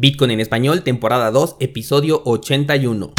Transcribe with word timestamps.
Bitcoin 0.00 0.30
en 0.30 0.40
español, 0.40 0.82
temporada 0.82 1.30
2, 1.30 1.56
episodio 1.60 2.22
81. 2.24 3.12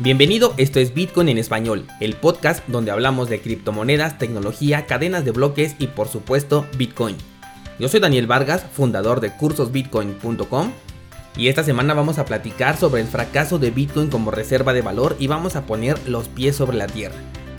Bienvenido, 0.00 0.54
esto 0.56 0.80
es 0.80 0.94
Bitcoin 0.94 1.28
en 1.28 1.38
español, 1.38 1.86
el 2.00 2.16
podcast 2.16 2.66
donde 2.66 2.90
hablamos 2.90 3.28
de 3.28 3.40
criptomonedas, 3.40 4.18
tecnología, 4.18 4.86
cadenas 4.86 5.24
de 5.24 5.30
bloques 5.30 5.76
y 5.78 5.86
por 5.86 6.08
supuesto 6.08 6.66
Bitcoin. 6.76 7.14
Yo 7.78 7.88
soy 7.88 8.00
Daniel 8.00 8.26
Vargas, 8.26 8.64
fundador 8.72 9.20
de 9.20 9.30
cursosbitcoin.com 9.30 10.72
y 11.36 11.48
esta 11.48 11.64
semana 11.64 11.94
vamos 11.94 12.18
a 12.18 12.26
platicar 12.26 12.76
sobre 12.76 13.00
el 13.00 13.06
fracaso 13.06 13.58
de 13.58 13.70
Bitcoin 13.70 14.10
como 14.10 14.30
reserva 14.30 14.74
de 14.74 14.82
valor 14.82 15.16
y 15.18 15.26
vamos 15.26 15.56
a 15.56 15.64
poner 15.64 15.98
los 16.06 16.28
pies 16.28 16.54
sobre 16.54 16.76
la 16.76 16.86
tierra. 16.86 17.16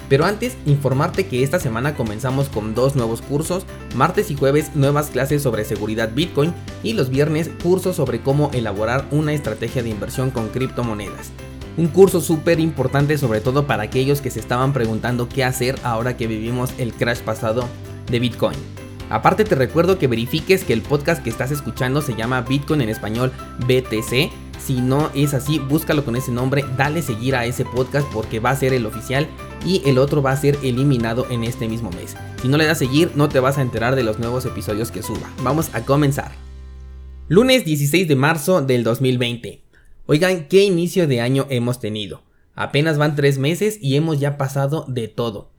Pero 0.09 0.25
antes, 0.25 0.55
informarte 0.67 1.25
que 1.25 1.41
esta 1.41 1.59
semana 1.59 1.95
comenzamos 1.95 2.47
con 2.47 2.75
dos 2.75 2.95
nuevos 2.95 3.23
cursos, 3.23 3.65
martes 3.95 4.29
y 4.29 4.35
jueves 4.35 4.75
nuevas 4.75 5.09
clases 5.09 5.41
sobre 5.41 5.65
seguridad 5.65 6.11
Bitcoin 6.13 6.53
y 6.83 6.93
los 6.93 7.09
viernes 7.09 7.49
cursos 7.63 7.95
sobre 7.95 8.21
cómo 8.21 8.51
elaborar 8.53 9.07
una 9.09 9.33
estrategia 9.33 9.81
de 9.81 9.89
inversión 9.89 10.29
con 10.29 10.49
criptomonedas. 10.49 11.31
Un 11.75 11.87
curso 11.87 12.21
súper 12.21 12.59
importante 12.59 13.17
sobre 13.17 13.41
todo 13.41 13.65
para 13.65 13.83
aquellos 13.83 14.21
que 14.21 14.29
se 14.29 14.39
estaban 14.39 14.73
preguntando 14.73 15.27
qué 15.27 15.43
hacer 15.43 15.79
ahora 15.83 16.15
que 16.15 16.27
vivimos 16.27 16.71
el 16.77 16.93
crash 16.93 17.21
pasado 17.21 17.67
de 18.11 18.19
Bitcoin. 18.19 18.82
Aparte 19.09 19.43
te 19.45 19.55
recuerdo 19.55 19.99
que 19.99 20.07
verifiques 20.07 20.63
que 20.63 20.73
el 20.73 20.81
podcast 20.81 21.23
que 21.23 21.29
estás 21.29 21.51
escuchando 21.51 22.01
se 22.01 22.15
llama 22.15 22.41
Bitcoin 22.41 22.81
en 22.81 22.89
español 22.89 23.31
BTC. 23.67 24.31
Si 24.59 24.81
no 24.81 25.11
es 25.13 25.33
así, 25.33 25.59
búscalo 25.59 26.05
con 26.05 26.15
ese 26.15 26.31
nombre, 26.31 26.63
dale 26.77 27.01
seguir 27.01 27.35
a 27.35 27.45
ese 27.45 27.65
podcast 27.65 28.07
porque 28.13 28.39
va 28.39 28.51
a 28.51 28.55
ser 28.55 28.73
el 28.73 28.85
oficial 28.85 29.27
y 29.65 29.81
el 29.85 29.97
otro 29.97 30.21
va 30.21 30.31
a 30.31 30.37
ser 30.37 30.57
eliminado 30.63 31.27
en 31.29 31.43
este 31.43 31.67
mismo 31.67 31.89
mes. 31.91 32.15
Si 32.41 32.47
no 32.47 32.57
le 32.57 32.65
das 32.65 32.77
seguir, 32.77 33.11
no 33.15 33.29
te 33.29 33.39
vas 33.39 33.57
a 33.57 33.61
enterar 33.61 33.95
de 33.95 34.03
los 34.03 34.19
nuevos 34.19 34.45
episodios 34.45 34.91
que 34.91 35.03
suba. 35.03 35.29
Vamos 35.43 35.69
a 35.73 35.83
comenzar. 35.85 36.31
Lunes 37.27 37.65
16 37.65 38.07
de 38.07 38.15
marzo 38.15 38.61
del 38.61 38.83
2020. 38.83 39.63
Oigan, 40.05 40.47
¿qué 40.47 40.63
inicio 40.63 41.07
de 41.07 41.21
año 41.21 41.45
hemos 41.49 41.79
tenido? 41.79 42.21
Apenas 42.55 42.97
van 42.97 43.15
tres 43.15 43.37
meses 43.37 43.79
y 43.81 43.95
hemos 43.95 44.19
ya 44.19 44.37
pasado 44.37 44.85
de 44.87 45.07
todo. 45.07 45.52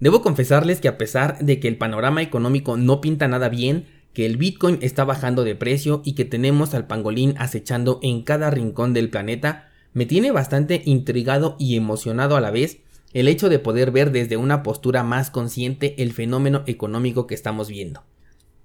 Debo 0.00 0.22
confesarles 0.22 0.80
que 0.80 0.88
a 0.88 0.98
pesar 0.98 1.38
de 1.38 1.58
que 1.58 1.68
el 1.68 1.76
panorama 1.76 2.22
económico 2.22 2.76
no 2.76 3.00
pinta 3.00 3.26
nada 3.26 3.48
bien, 3.48 3.86
que 4.12 4.26
el 4.26 4.36
Bitcoin 4.36 4.78
está 4.80 5.04
bajando 5.04 5.44
de 5.44 5.56
precio 5.56 6.02
y 6.04 6.12
que 6.12 6.24
tenemos 6.24 6.74
al 6.74 6.86
pangolín 6.86 7.34
acechando 7.38 7.98
en 8.02 8.22
cada 8.22 8.50
rincón 8.50 8.94
del 8.94 9.10
planeta, 9.10 9.70
me 9.92 10.06
tiene 10.06 10.30
bastante 10.30 10.82
intrigado 10.84 11.56
y 11.58 11.76
emocionado 11.76 12.36
a 12.36 12.40
la 12.40 12.50
vez 12.50 12.78
el 13.12 13.26
hecho 13.26 13.48
de 13.48 13.58
poder 13.58 13.90
ver 13.90 14.12
desde 14.12 14.36
una 14.36 14.62
postura 14.62 15.02
más 15.02 15.30
consciente 15.30 16.00
el 16.02 16.12
fenómeno 16.12 16.62
económico 16.66 17.26
que 17.26 17.34
estamos 17.34 17.68
viendo. 17.68 18.04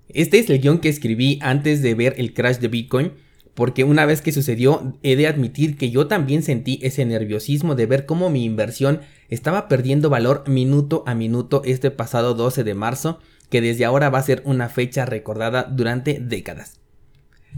Este 0.09 0.38
es 0.38 0.50
el 0.50 0.59
guion 0.59 0.80
que 0.80 0.90
escribí 0.90 1.40
antes 1.42 1.81
de 1.81 1.95
ver 1.95 2.14
el 2.18 2.34
crash 2.34 2.58
de 2.58 2.68
Bitcoin 2.68 3.14
porque 3.56 3.84
una 3.84 4.06
vez 4.06 4.22
que 4.22 4.32
sucedió 4.32 4.94
he 5.04 5.16
de 5.16 5.28
admitir 5.28 5.78
que 5.78 5.92
yo 5.92 6.08
también 6.08 6.42
sentí 6.44 6.80
ese 6.82 7.06
nerviosismo 7.06 7.76
de 7.76 7.86
ver 7.86 8.06
cómo 8.06 8.30
mi 8.30 8.46
inversión 8.46 9.02
estaba 9.30 9.68
perdiendo 9.68 10.09
valor 10.09 10.44
minuto 10.48 11.04
a 11.06 11.14
minuto 11.14 11.62
este 11.66 11.92
pasado 11.92 12.34
12 12.34 12.64
de 12.64 12.74
marzo, 12.74 13.20
que 13.50 13.62
desde 13.62 13.86
ahora 13.86 14.09
va 14.09 14.20
a 14.20 14.24
ser 14.24 14.42
una 14.46 14.70
fecha 14.70 15.06
recordada 15.06 15.64
durante 15.64 16.20
décadas. 16.20 16.80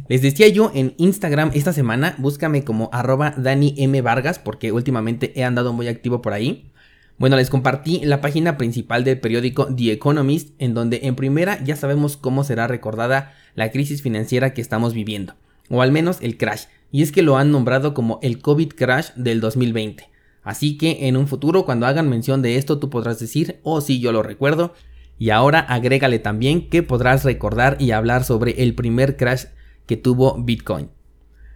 Les 0.10 0.22
decía 0.22 0.50
yo 0.50 0.72
en 0.76 0.94
Instagram 0.98 1.52
esta 1.54 1.72
semana, 1.72 2.16
búscame 2.18 2.66
como 2.66 2.90
arroba 2.92 3.34
Dani 3.38 3.74
M. 3.78 4.02
Vargas 4.02 4.40
porque 4.40 4.74
últimamente 4.74 5.32
he 5.40 5.46
andado 5.46 5.72
muy 5.72 5.88
activo 5.88 6.22
por 6.22 6.34
ahí. 6.34 6.72
Bueno, 7.18 7.38
les 7.38 7.50
compartí 7.50 8.02
la 8.04 8.20
página 8.20 8.58
principal 8.58 9.06
del 9.06 9.22
periódico 9.22 9.74
The 9.74 9.94
Economist, 9.94 10.50
en 10.60 10.74
donde 10.74 11.00
en 11.04 11.16
primera 11.16 11.64
ya 11.64 11.78
sabemos 11.78 12.18
cómo 12.18 12.44
será 12.44 12.68
recordada 12.68 13.34
la 13.54 13.72
crisis 13.72 14.02
financiera 14.02 14.54
que 14.54 14.60
estamos 14.60 14.94
viviendo 14.94 15.36
o 15.70 15.82
al 15.82 15.92
menos 15.92 16.20
el 16.22 16.38
crash, 16.38 16.66
y 16.92 17.02
es 17.02 17.12
que 17.12 17.22
lo 17.22 17.38
han 17.38 17.52
nombrado 17.52 17.94
como 17.94 18.20
el 18.22 18.42
COVID 18.42 18.74
crash 18.74 19.10
del 19.16 19.42
2020. 19.42 20.10
Así 20.44 20.78
que 20.78 21.08
en 21.08 21.18
un 21.18 21.28
futuro 21.28 21.66
cuando 21.66 21.88
hagan 21.88 22.10
mención 22.10 22.42
de 22.42 22.58
esto 22.58 22.80
tú 22.80 22.90
podrás 22.90 23.20
decir, 23.20 23.60
oh 23.64 23.82
sí, 23.82 24.00
yo 24.00 24.12
lo 24.12 24.24
recuerdo, 24.24 24.74
y 25.18 25.30
ahora 25.30 25.60
agrégale 25.60 26.20
también 26.20 26.70
que 26.70 26.84
podrás 26.84 27.24
recordar 27.24 27.78
y 27.80 27.92
hablar 27.92 28.24
sobre 28.24 28.64
el 28.64 28.76
primer 28.76 29.18
crash 29.18 29.46
que 29.86 29.98
tuvo 29.98 30.38
Bitcoin. 30.42 30.90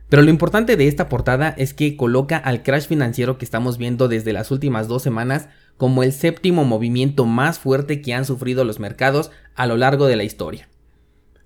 Pero 0.10 0.24
lo 0.24 0.32
importante 0.32 0.76
de 0.76 0.88
esta 0.88 1.08
portada 1.08 1.50
es 1.50 1.76
que 1.76 1.96
coloca 1.96 2.38
al 2.38 2.64
crash 2.64 2.88
financiero 2.88 3.38
que 3.38 3.46
estamos 3.46 3.78
viendo 3.78 4.08
desde 4.08 4.34
las 4.34 4.50
últimas 4.50 4.88
dos 4.88 5.04
semanas 5.04 5.50
como 5.78 6.02
el 6.02 6.12
séptimo 6.12 6.66
movimiento 6.66 7.26
más 7.26 7.60
fuerte 7.60 8.02
que 8.02 8.14
han 8.14 8.26
sufrido 8.26 8.64
los 8.64 8.80
mercados 8.80 9.30
a 9.56 9.68
lo 9.68 9.78
largo 9.78 10.08
de 10.08 10.16
la 10.16 10.24
historia. 10.24 10.68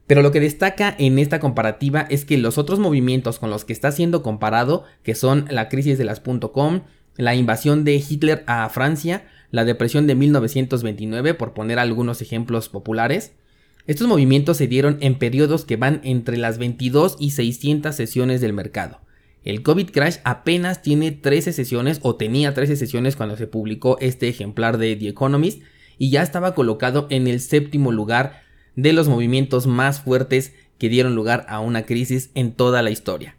Pero 0.08 0.22
lo 0.22 0.31
que 0.31 0.40
destaca 0.40 0.94
en 0.97 1.18
esta 1.18 1.40
comparativa 1.40 2.06
es 2.09 2.25
que 2.25 2.38
los 2.38 2.58
otros 2.58 2.80
movimientos 2.80 3.40
con 3.40 3.50
los 3.50 3.66
que 3.66 3.74
está 3.74 3.91
siendo 3.91 4.22
comparado, 4.22 4.84
que 5.03 5.16
son 5.16 5.46
la 5.50 5.69
crisis 5.69 5.97
de 5.97 6.03
las 6.03 6.19
.com, 6.19 6.81
la 7.16 7.36
invasión 7.36 7.84
de 7.84 7.96
Hitler 7.96 8.44
a 8.47 8.68
Francia, 8.69 9.25
la 9.52 9.66
depresión 9.66 10.08
de 10.08 10.16
1929, 10.16 11.36
por 11.36 11.53
poner 11.53 11.80
algunos 11.80 12.22
ejemplos 12.22 12.69
populares, 12.69 13.34
estos 13.86 14.08
movimientos 14.08 14.58
se 14.58 14.68
dieron 14.68 14.97
en 15.02 15.16
periodos 15.19 15.66
que 15.66 15.75
van 15.75 16.00
entre 16.03 16.38
las 16.38 16.58
22 16.58 17.18
y 17.19 17.31
600 17.31 17.96
sesiones 17.96 18.42
del 18.42 18.53
mercado. 18.53 19.02
El 19.44 19.62
COVID 19.62 19.90
Crash 19.92 20.18
apenas 20.24 20.81
tiene 20.81 21.12
13 21.12 21.52
sesiones 21.52 22.00
o 22.02 22.16
tenía 22.16 22.53
13 22.53 22.78
sesiones 22.78 23.18
cuando 23.18 23.36
se 23.36 23.46
publicó 23.46 23.97
este 24.00 24.30
ejemplar 24.30 24.78
de 24.78 24.96
The 24.96 25.09
Economist 25.09 25.62
y 25.97 26.09
ya 26.12 26.24
estaba 26.24 26.56
colocado 26.56 27.08
en 27.09 27.28
el 27.28 27.42
séptimo 27.42 27.92
lugar 27.92 28.42
de 28.76 28.94
los 28.94 29.08
movimientos 29.08 29.68
más 29.68 30.02
fuertes 30.02 30.54
que 30.78 30.90
dieron 30.90 31.16
lugar 31.16 31.46
a 31.50 31.60
una 31.60 31.84
crisis 31.84 32.30
en 32.36 32.52
toda 32.52 32.82
la 32.82 32.92
historia. 32.92 33.36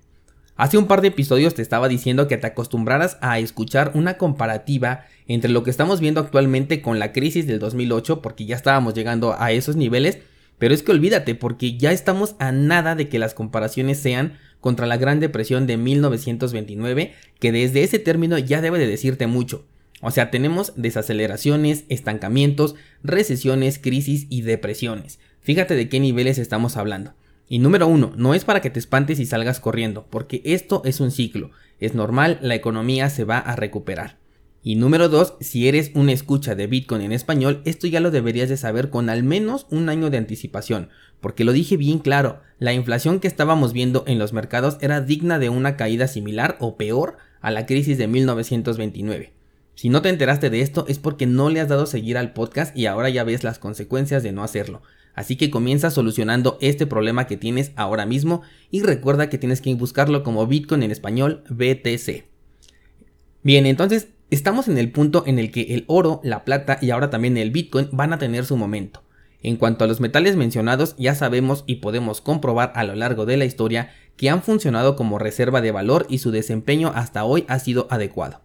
Hace 0.56 0.78
un 0.78 0.86
par 0.86 1.00
de 1.00 1.08
episodios 1.08 1.54
te 1.54 1.62
estaba 1.62 1.88
diciendo 1.88 2.28
que 2.28 2.36
te 2.36 2.46
acostumbraras 2.46 3.18
a 3.20 3.40
escuchar 3.40 3.90
una 3.94 4.18
comparativa 4.18 5.04
entre 5.26 5.50
lo 5.50 5.64
que 5.64 5.70
estamos 5.70 5.98
viendo 5.98 6.20
actualmente 6.20 6.80
con 6.80 7.00
la 7.00 7.12
crisis 7.12 7.46
del 7.46 7.58
2008 7.58 8.22
porque 8.22 8.46
ya 8.46 8.54
estábamos 8.54 8.94
llegando 8.94 9.34
a 9.36 9.50
esos 9.50 9.74
niveles, 9.74 10.18
pero 10.58 10.72
es 10.72 10.84
que 10.84 10.92
olvídate 10.92 11.34
porque 11.34 11.76
ya 11.76 11.90
estamos 11.90 12.36
a 12.38 12.52
nada 12.52 12.94
de 12.94 13.08
que 13.08 13.18
las 13.18 13.34
comparaciones 13.34 13.98
sean 13.98 14.38
contra 14.60 14.86
la 14.86 14.96
Gran 14.96 15.18
Depresión 15.18 15.66
de 15.66 15.76
1929, 15.76 17.12
que 17.40 17.52
desde 17.52 17.82
ese 17.82 17.98
término 17.98 18.38
ya 18.38 18.60
debe 18.60 18.78
de 18.78 18.86
decirte 18.86 19.26
mucho. 19.26 19.66
O 20.00 20.10
sea, 20.10 20.30
tenemos 20.30 20.72
desaceleraciones, 20.76 21.84
estancamientos, 21.88 22.74
recesiones, 23.02 23.78
crisis 23.78 24.26
y 24.28 24.42
depresiones. 24.42 25.18
Fíjate 25.40 25.74
de 25.74 25.88
qué 25.88 26.00
niveles 26.00 26.38
estamos 26.38 26.76
hablando. 26.76 27.14
Y 27.48 27.58
número 27.58 27.86
uno, 27.86 28.12
no 28.16 28.34
es 28.34 28.44
para 28.44 28.60
que 28.60 28.70
te 28.70 28.78
espantes 28.78 29.20
y 29.20 29.26
salgas 29.26 29.60
corriendo, 29.60 30.06
porque 30.08 30.40
esto 30.44 30.82
es 30.84 31.00
un 31.00 31.10
ciclo. 31.10 31.50
Es 31.78 31.94
normal, 31.94 32.38
la 32.40 32.54
economía 32.54 33.10
se 33.10 33.24
va 33.24 33.38
a 33.38 33.54
recuperar. 33.56 34.18
Y 34.62 34.76
número 34.76 35.10
dos, 35.10 35.34
si 35.40 35.68
eres 35.68 35.90
una 35.94 36.12
escucha 36.12 36.54
de 36.54 36.66
Bitcoin 36.66 37.02
en 37.02 37.12
español, 37.12 37.60
esto 37.66 37.86
ya 37.86 38.00
lo 38.00 38.10
deberías 38.10 38.48
de 38.48 38.56
saber 38.56 38.88
con 38.88 39.10
al 39.10 39.22
menos 39.22 39.66
un 39.70 39.90
año 39.90 40.08
de 40.08 40.16
anticipación, 40.16 40.88
porque 41.20 41.44
lo 41.44 41.52
dije 41.52 41.76
bien 41.76 41.98
claro, 41.98 42.40
la 42.58 42.72
inflación 42.72 43.20
que 43.20 43.28
estábamos 43.28 43.74
viendo 43.74 44.04
en 44.06 44.18
los 44.18 44.32
mercados 44.32 44.78
era 44.80 45.02
digna 45.02 45.38
de 45.38 45.50
una 45.50 45.76
caída 45.76 46.08
similar 46.08 46.56
o 46.60 46.78
peor 46.78 47.18
a 47.42 47.50
la 47.50 47.66
crisis 47.66 47.98
de 47.98 48.08
1929. 48.08 49.34
Si 49.74 49.88
no 49.88 50.02
te 50.02 50.08
enteraste 50.08 50.50
de 50.50 50.60
esto 50.60 50.84
es 50.88 50.98
porque 50.98 51.26
no 51.26 51.50
le 51.50 51.60
has 51.60 51.68
dado 51.68 51.86
seguir 51.86 52.16
al 52.16 52.32
podcast 52.32 52.76
y 52.76 52.86
ahora 52.86 53.08
ya 53.08 53.24
ves 53.24 53.42
las 53.42 53.58
consecuencias 53.58 54.22
de 54.22 54.32
no 54.32 54.44
hacerlo. 54.44 54.82
Así 55.14 55.36
que 55.36 55.50
comienza 55.50 55.90
solucionando 55.90 56.58
este 56.60 56.86
problema 56.86 57.26
que 57.26 57.36
tienes 57.36 57.72
ahora 57.76 58.06
mismo 58.06 58.42
y 58.70 58.82
recuerda 58.82 59.28
que 59.28 59.38
tienes 59.38 59.60
que 59.60 59.74
buscarlo 59.74 60.22
como 60.22 60.46
Bitcoin 60.46 60.82
en 60.82 60.90
español 60.90 61.44
BTC. 61.48 62.24
Bien, 63.42 63.66
entonces 63.66 64.08
estamos 64.30 64.68
en 64.68 64.78
el 64.78 64.90
punto 64.90 65.22
en 65.26 65.38
el 65.38 65.50
que 65.50 65.74
el 65.74 65.84
oro, 65.86 66.20
la 66.24 66.44
plata 66.44 66.78
y 66.80 66.90
ahora 66.90 67.10
también 67.10 67.36
el 67.36 67.50
Bitcoin 67.50 67.88
van 67.92 68.12
a 68.12 68.18
tener 68.18 68.44
su 68.44 68.56
momento. 68.56 69.02
En 69.42 69.56
cuanto 69.56 69.84
a 69.84 69.86
los 69.86 70.00
metales 70.00 70.36
mencionados, 70.36 70.96
ya 70.96 71.14
sabemos 71.14 71.64
y 71.66 71.76
podemos 71.76 72.20
comprobar 72.20 72.72
a 72.74 72.82
lo 72.82 72.94
largo 72.94 73.26
de 73.26 73.36
la 73.36 73.44
historia 73.44 73.90
que 74.16 74.30
han 74.30 74.42
funcionado 74.42 74.96
como 74.96 75.18
reserva 75.18 75.60
de 75.60 75.70
valor 75.70 76.06
y 76.08 76.18
su 76.18 76.30
desempeño 76.30 76.92
hasta 76.94 77.24
hoy 77.24 77.44
ha 77.48 77.58
sido 77.58 77.86
adecuado. 77.90 78.43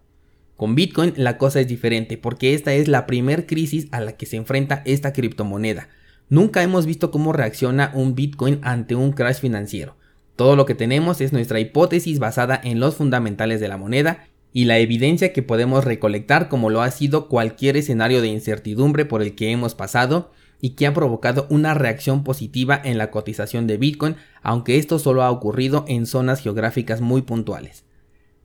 Con 0.60 0.74
Bitcoin 0.74 1.14
la 1.16 1.38
cosa 1.38 1.58
es 1.60 1.68
diferente 1.68 2.18
porque 2.18 2.52
esta 2.52 2.74
es 2.74 2.86
la 2.86 3.06
primer 3.06 3.46
crisis 3.46 3.88
a 3.92 4.00
la 4.02 4.18
que 4.18 4.26
se 4.26 4.36
enfrenta 4.36 4.82
esta 4.84 5.14
criptomoneda. 5.14 5.88
Nunca 6.28 6.62
hemos 6.62 6.84
visto 6.84 7.10
cómo 7.10 7.32
reacciona 7.32 7.90
un 7.94 8.14
Bitcoin 8.14 8.58
ante 8.60 8.94
un 8.94 9.12
crash 9.12 9.38
financiero. 9.38 9.96
Todo 10.36 10.56
lo 10.56 10.66
que 10.66 10.74
tenemos 10.74 11.22
es 11.22 11.32
nuestra 11.32 11.60
hipótesis 11.60 12.18
basada 12.18 12.60
en 12.62 12.78
los 12.78 12.96
fundamentales 12.96 13.58
de 13.58 13.68
la 13.68 13.78
moneda 13.78 14.26
y 14.52 14.66
la 14.66 14.76
evidencia 14.76 15.32
que 15.32 15.40
podemos 15.40 15.86
recolectar 15.86 16.50
como 16.50 16.68
lo 16.68 16.82
ha 16.82 16.90
sido 16.90 17.30
cualquier 17.30 17.78
escenario 17.78 18.20
de 18.20 18.28
incertidumbre 18.28 19.06
por 19.06 19.22
el 19.22 19.34
que 19.34 19.50
hemos 19.52 19.74
pasado 19.74 20.30
y 20.60 20.72
que 20.74 20.86
ha 20.86 20.92
provocado 20.92 21.46
una 21.48 21.72
reacción 21.72 22.22
positiva 22.22 22.78
en 22.84 22.98
la 22.98 23.10
cotización 23.10 23.66
de 23.66 23.78
Bitcoin, 23.78 24.16
aunque 24.42 24.76
esto 24.76 24.98
solo 24.98 25.22
ha 25.22 25.30
ocurrido 25.30 25.86
en 25.88 26.04
zonas 26.04 26.42
geográficas 26.42 27.00
muy 27.00 27.22
puntuales. 27.22 27.86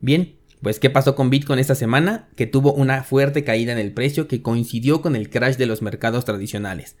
Bien, 0.00 0.35
pues 0.62 0.80
¿qué 0.80 0.90
pasó 0.90 1.14
con 1.14 1.30
Bitcoin 1.30 1.58
esta 1.58 1.74
semana? 1.74 2.28
Que 2.36 2.46
tuvo 2.46 2.72
una 2.72 3.02
fuerte 3.02 3.44
caída 3.44 3.72
en 3.72 3.78
el 3.78 3.92
precio 3.92 4.26
que 4.26 4.42
coincidió 4.42 5.02
con 5.02 5.16
el 5.16 5.30
crash 5.30 5.56
de 5.56 5.66
los 5.66 5.82
mercados 5.82 6.24
tradicionales. 6.24 6.96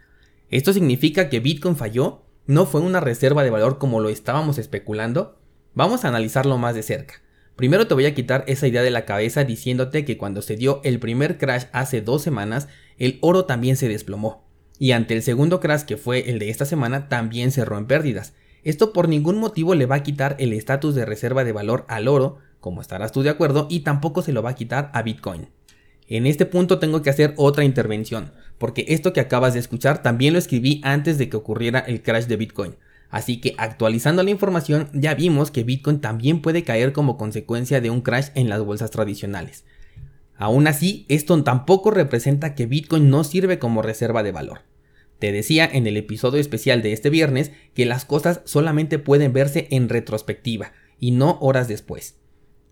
¿Esto 0.50 0.72
significa 0.72 1.28
que 1.28 1.40
Bitcoin 1.40 1.76
falló? 1.76 2.22
¿No 2.46 2.66
fue 2.66 2.80
una 2.80 3.00
reserva 3.00 3.42
de 3.42 3.50
valor 3.50 3.78
como 3.78 4.00
lo 4.00 4.08
estábamos 4.08 4.58
especulando? 4.58 5.40
Vamos 5.74 6.04
a 6.04 6.08
analizarlo 6.08 6.58
más 6.58 6.74
de 6.74 6.82
cerca. 6.82 7.22
Primero 7.56 7.86
te 7.86 7.94
voy 7.94 8.04
a 8.06 8.14
quitar 8.14 8.44
esa 8.46 8.68
idea 8.68 8.82
de 8.82 8.90
la 8.90 9.06
cabeza 9.06 9.42
diciéndote 9.44 10.04
que 10.04 10.18
cuando 10.18 10.42
se 10.42 10.56
dio 10.56 10.80
el 10.84 11.00
primer 11.00 11.38
crash 11.38 11.64
hace 11.72 12.02
dos 12.02 12.22
semanas, 12.22 12.68
el 12.98 13.18
oro 13.22 13.46
también 13.46 13.76
se 13.76 13.88
desplomó. 13.88 14.46
Y 14.78 14.92
ante 14.92 15.14
el 15.14 15.22
segundo 15.22 15.58
crash 15.58 15.82
que 15.82 15.96
fue 15.96 16.30
el 16.30 16.38
de 16.38 16.50
esta 16.50 16.66
semana 16.66 17.08
también 17.08 17.50
cerró 17.50 17.78
en 17.78 17.86
pérdidas. 17.86 18.34
Esto 18.62 18.92
por 18.92 19.08
ningún 19.08 19.38
motivo 19.38 19.74
le 19.74 19.86
va 19.86 19.96
a 19.96 20.02
quitar 20.02 20.36
el 20.38 20.52
estatus 20.52 20.94
de 20.94 21.06
reserva 21.06 21.44
de 21.44 21.52
valor 21.52 21.86
al 21.88 22.08
oro, 22.08 22.38
como 22.66 22.80
estarás 22.80 23.12
tú 23.12 23.22
de 23.22 23.30
acuerdo, 23.30 23.68
y 23.70 23.80
tampoco 23.80 24.22
se 24.22 24.32
lo 24.32 24.42
va 24.42 24.50
a 24.50 24.54
quitar 24.56 24.90
a 24.92 25.02
Bitcoin. 25.02 25.50
En 26.08 26.26
este 26.26 26.46
punto 26.46 26.80
tengo 26.80 27.00
que 27.00 27.10
hacer 27.10 27.32
otra 27.36 27.62
intervención, 27.62 28.32
porque 28.58 28.86
esto 28.88 29.12
que 29.12 29.20
acabas 29.20 29.54
de 29.54 29.60
escuchar 29.60 30.02
también 30.02 30.32
lo 30.32 30.40
escribí 30.40 30.80
antes 30.82 31.16
de 31.16 31.28
que 31.28 31.36
ocurriera 31.36 31.78
el 31.78 32.02
crash 32.02 32.24
de 32.24 32.34
Bitcoin. 32.34 32.74
Así 33.08 33.40
que 33.40 33.54
actualizando 33.56 34.24
la 34.24 34.30
información 34.30 34.90
ya 34.92 35.14
vimos 35.14 35.52
que 35.52 35.62
Bitcoin 35.62 36.00
también 36.00 36.42
puede 36.42 36.64
caer 36.64 36.92
como 36.92 37.16
consecuencia 37.16 37.80
de 37.80 37.90
un 37.90 38.00
crash 38.00 38.30
en 38.34 38.48
las 38.48 38.60
bolsas 38.64 38.90
tradicionales. 38.90 39.64
Aún 40.36 40.66
así, 40.66 41.06
esto 41.08 41.40
tampoco 41.44 41.92
representa 41.92 42.56
que 42.56 42.66
Bitcoin 42.66 43.10
no 43.10 43.22
sirve 43.22 43.60
como 43.60 43.80
reserva 43.80 44.24
de 44.24 44.32
valor. 44.32 44.62
Te 45.20 45.30
decía 45.30 45.70
en 45.72 45.86
el 45.86 45.96
episodio 45.96 46.40
especial 46.40 46.82
de 46.82 46.92
este 46.92 47.10
viernes 47.10 47.52
que 47.74 47.86
las 47.86 48.04
cosas 48.04 48.40
solamente 48.44 48.98
pueden 48.98 49.32
verse 49.32 49.68
en 49.70 49.88
retrospectiva 49.88 50.72
y 50.98 51.12
no 51.12 51.38
horas 51.40 51.68
después. 51.68 52.16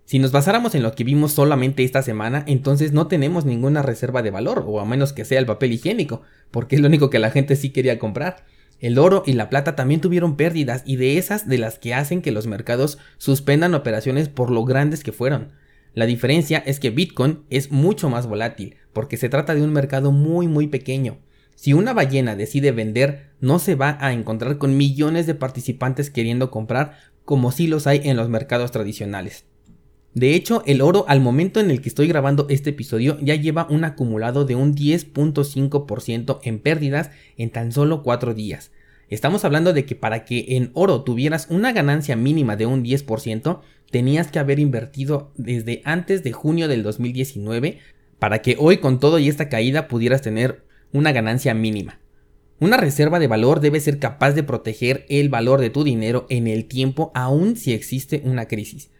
Si 0.06 0.18
nos 0.18 0.32
basáramos 0.32 0.74
en 0.74 0.82
lo 0.82 0.94
que 0.94 1.02
vimos 1.02 1.32
solamente 1.32 1.82
esta 1.82 2.02
semana, 2.02 2.44
entonces 2.46 2.92
no 2.92 3.06
tenemos 3.06 3.46
ninguna 3.46 3.80
reserva 3.80 4.20
de 4.20 4.30
valor, 4.30 4.64
o 4.66 4.80
a 4.80 4.84
menos 4.84 5.14
que 5.14 5.24
sea 5.24 5.38
el 5.38 5.46
papel 5.46 5.72
higiénico, 5.72 6.20
porque 6.50 6.76
es 6.76 6.82
lo 6.82 6.88
único 6.88 7.08
que 7.08 7.18
la 7.18 7.30
gente 7.30 7.56
sí 7.56 7.70
quería 7.70 7.98
comprar. 7.98 8.44
El 8.80 8.98
oro 8.98 9.22
y 9.24 9.32
la 9.32 9.48
plata 9.48 9.76
también 9.76 10.02
tuvieron 10.02 10.36
pérdidas 10.36 10.82
y 10.84 10.96
de 10.96 11.16
esas 11.16 11.48
de 11.48 11.56
las 11.56 11.78
que 11.78 11.94
hacen 11.94 12.20
que 12.20 12.32
los 12.32 12.46
mercados 12.46 12.98
suspendan 13.16 13.74
operaciones 13.74 14.28
por 14.28 14.50
lo 14.50 14.64
grandes 14.66 15.02
que 15.02 15.12
fueron. 15.12 15.52
La 15.94 16.04
diferencia 16.04 16.58
es 16.58 16.80
que 16.80 16.90
Bitcoin 16.90 17.44
es 17.48 17.70
mucho 17.70 18.10
más 18.10 18.26
volátil, 18.26 18.76
porque 18.92 19.16
se 19.16 19.30
trata 19.30 19.54
de 19.54 19.62
un 19.62 19.72
mercado 19.72 20.12
muy 20.12 20.48
muy 20.48 20.66
pequeño. 20.66 21.16
Si 21.54 21.72
una 21.72 21.94
ballena 21.94 22.36
decide 22.36 22.72
vender, 22.72 23.30
no 23.40 23.58
se 23.58 23.74
va 23.74 23.96
a 24.00 24.12
encontrar 24.12 24.58
con 24.58 24.76
millones 24.76 25.26
de 25.26 25.34
participantes 25.34 26.10
queriendo 26.10 26.50
comprar 26.50 26.98
como 27.24 27.52
si 27.52 27.68
los 27.68 27.86
hay 27.86 28.02
en 28.04 28.18
los 28.18 28.28
mercados 28.28 28.70
tradicionales. 28.70 29.46
De 30.14 30.36
hecho, 30.36 30.62
el 30.64 30.80
oro 30.80 31.04
al 31.08 31.20
momento 31.20 31.58
en 31.58 31.72
el 31.72 31.80
que 31.80 31.88
estoy 31.88 32.06
grabando 32.06 32.46
este 32.48 32.70
episodio 32.70 33.18
ya 33.20 33.34
lleva 33.34 33.66
un 33.68 33.82
acumulado 33.82 34.44
de 34.44 34.54
un 34.54 34.76
10.5% 34.76 36.38
en 36.44 36.60
pérdidas 36.60 37.10
en 37.36 37.50
tan 37.50 37.72
solo 37.72 38.04
4 38.04 38.32
días. 38.32 38.70
Estamos 39.10 39.44
hablando 39.44 39.72
de 39.72 39.84
que 39.84 39.96
para 39.96 40.24
que 40.24 40.56
en 40.56 40.70
oro 40.74 41.02
tuvieras 41.02 41.48
una 41.50 41.72
ganancia 41.72 42.14
mínima 42.14 42.54
de 42.54 42.66
un 42.66 42.84
10%, 42.84 43.60
tenías 43.90 44.28
que 44.30 44.38
haber 44.38 44.60
invertido 44.60 45.32
desde 45.36 45.82
antes 45.84 46.22
de 46.22 46.32
junio 46.32 46.68
del 46.68 46.84
2019 46.84 47.78
para 48.20 48.40
que 48.40 48.56
hoy 48.58 48.78
con 48.78 49.00
todo 49.00 49.18
y 49.18 49.28
esta 49.28 49.48
caída 49.48 49.88
pudieras 49.88 50.22
tener 50.22 50.62
una 50.92 51.10
ganancia 51.10 51.54
mínima. 51.54 51.98
Una 52.60 52.76
reserva 52.76 53.18
de 53.18 53.26
valor 53.26 53.58
debe 53.58 53.80
ser 53.80 53.98
capaz 53.98 54.32
de 54.32 54.44
proteger 54.44 55.06
el 55.08 55.28
valor 55.28 55.60
de 55.60 55.70
tu 55.70 55.82
dinero 55.82 56.26
en 56.30 56.46
el 56.46 56.66
tiempo 56.66 57.10
aun 57.14 57.56
si 57.56 57.72
existe 57.72 58.22
una 58.24 58.46
crisis. 58.46 58.90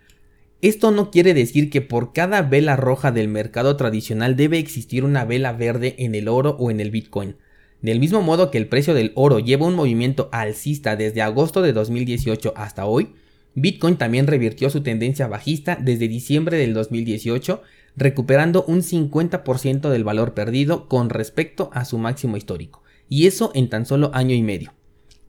Esto 0.65 0.93
no 0.93 1.11
quiere 1.11 1.35
decir 1.35 1.69
que 1.69 1.83
por 1.83 2.15
cada 2.15 2.41
vela 2.41 2.75
roja 2.75 3.13
del 3.13 3.29
mercado 3.29 3.77
tradicional 3.77 4.35
debe 4.35 4.59
existir 4.59 5.05
una 5.05 5.27
vela 5.27 5.53
verde 5.53 5.95
en 5.99 6.15
el 6.15 6.27
oro 6.27 6.57
o 6.59 6.71
en 6.71 6.81
el 6.81 6.91
Bitcoin. 6.91 7.37
Del 7.83 8.01
mismo 8.01 8.23
modo 8.23 8.51
que 8.51 8.57
el 8.57 8.67
precio 8.67 8.95
del 8.95 9.13
oro 9.15 9.41
lleva 9.41 9.67
un 9.67 9.75
movimiento 9.75 10.31
alcista 10.33 10.97
desde 10.97 11.21
agosto 11.21 11.61
de 11.61 11.75
2018 11.75 12.55
hasta 12.57 12.87
hoy, 12.87 13.13
Bitcoin 13.55 13.97
también 13.97 14.27
revirtió 14.27 14.71
su 14.71 14.83
tendencia 14.83 15.27
bajista 15.27 15.77
desde 15.79 16.09
diciembre 16.09 16.57
del 16.57 16.73
2018, 16.73 17.61
recuperando 17.95 18.65
un 18.67 18.81
50% 18.81 19.91
del 19.91 20.03
valor 20.03 20.33
perdido 20.33 20.89
con 20.89 21.11
respecto 21.11 21.69
a 21.75 21.85
su 21.85 21.99
máximo 21.99 22.39
histórico, 22.39 22.83
y 23.11 23.27
eso 23.27 23.53
en 23.55 23.69
tan 23.69 23.85
solo 23.85 24.13
año 24.15 24.35
y 24.35 24.41
medio. 24.41 24.73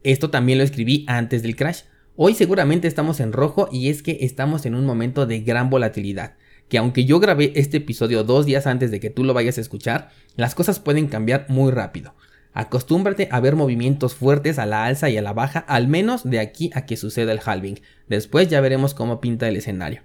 Esto 0.03 0.29
también 0.29 0.59
lo 0.59 0.63
escribí 0.63 1.03
antes 1.09 1.43
del 1.43 1.57
crash. 1.57 1.81
Hoy 2.17 2.33
seguramente 2.33 2.87
estamos 2.87 3.19
en 3.19 3.33
rojo 3.33 3.67
y 3.73 3.89
es 3.89 4.01
que 4.01 4.19
estamos 4.21 4.65
en 4.65 4.73
un 4.73 4.85
momento 4.85 5.25
de 5.25 5.41
gran 5.41 5.69
volatilidad, 5.69 6.35
que 6.69 6.77
aunque 6.77 7.03
yo 7.03 7.19
grabé 7.19 7.51
este 7.55 7.77
episodio 7.77 8.23
dos 8.23 8.45
días 8.45 8.67
antes 8.67 8.89
de 8.89 9.01
que 9.01 9.09
tú 9.09 9.25
lo 9.25 9.33
vayas 9.33 9.57
a 9.57 9.61
escuchar, 9.61 10.11
las 10.37 10.55
cosas 10.55 10.79
pueden 10.79 11.07
cambiar 11.07 11.45
muy 11.49 11.73
rápido. 11.73 12.15
Acostúmbrate 12.53 13.27
a 13.31 13.41
ver 13.41 13.57
movimientos 13.57 14.15
fuertes 14.15 14.59
a 14.59 14.65
la 14.65 14.85
alza 14.85 15.09
y 15.09 15.17
a 15.17 15.21
la 15.21 15.33
baja, 15.33 15.59
al 15.59 15.89
menos 15.89 16.23
de 16.23 16.39
aquí 16.39 16.71
a 16.73 16.85
que 16.85 16.95
suceda 16.95 17.33
el 17.33 17.41
halving. 17.43 17.81
Después 18.07 18.47
ya 18.47 18.61
veremos 18.61 18.93
cómo 18.93 19.19
pinta 19.19 19.49
el 19.49 19.57
escenario. 19.57 20.03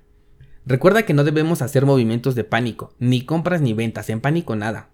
Recuerda 0.67 1.05
que 1.05 1.15
no 1.15 1.23
debemos 1.23 1.63
hacer 1.63 1.87
movimientos 1.87 2.35
de 2.35 2.43
pánico, 2.43 2.93
ni 2.99 3.25
compras 3.25 3.61
ni 3.61 3.73
ventas, 3.73 4.11
en 4.11 4.21
pánico 4.21 4.57
nada. 4.57 4.91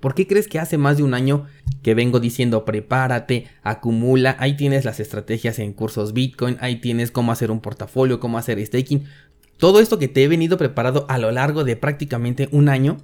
¿Por 0.00 0.14
qué 0.14 0.26
crees 0.26 0.48
que 0.48 0.58
hace 0.58 0.78
más 0.78 0.96
de 0.96 1.02
un 1.02 1.14
año 1.14 1.46
que 1.82 1.94
vengo 1.94 2.20
diciendo 2.20 2.64
prepárate, 2.64 3.46
acumula, 3.62 4.36
ahí 4.38 4.56
tienes 4.56 4.84
las 4.84 5.00
estrategias 5.00 5.58
en 5.58 5.72
cursos 5.72 6.12
Bitcoin, 6.12 6.56
ahí 6.60 6.76
tienes 6.76 7.10
cómo 7.10 7.32
hacer 7.32 7.50
un 7.50 7.60
portafolio, 7.60 8.20
cómo 8.20 8.38
hacer 8.38 8.64
staking? 8.64 9.04
Todo 9.58 9.80
esto 9.80 9.98
que 9.98 10.08
te 10.08 10.24
he 10.24 10.28
venido 10.28 10.56
preparado 10.56 11.04
a 11.08 11.18
lo 11.18 11.30
largo 11.30 11.64
de 11.64 11.76
prácticamente 11.76 12.48
un 12.50 12.68
año 12.68 12.96